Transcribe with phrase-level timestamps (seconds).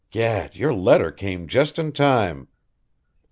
[0.09, 2.47] Gad, your letter came just in time!"